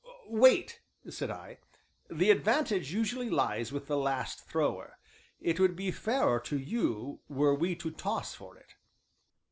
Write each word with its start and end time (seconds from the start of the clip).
"Wait," 0.25 0.81
said 1.11 1.29
I, 1.29 1.59
"the 2.09 2.31
advantage 2.31 2.91
usually 2.91 3.29
lies 3.29 3.71
with 3.71 3.85
the 3.85 3.95
last 3.99 4.43
thrower, 4.47 4.97
it 5.39 5.59
would 5.59 5.75
be 5.75 5.91
fairer 5.91 6.39
to 6.39 6.57
you 6.57 7.19
were 7.29 7.53
we 7.53 7.75
to 7.75 7.91
toss 7.91 8.33
for 8.33 8.57
it." 8.57 8.73